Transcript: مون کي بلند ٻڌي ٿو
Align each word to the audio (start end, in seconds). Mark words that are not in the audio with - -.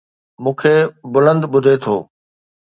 مون 0.43 0.53
کي 0.59 0.75
بلند 1.13 1.41
ٻڌي 1.51 1.75
ٿو 1.83 1.95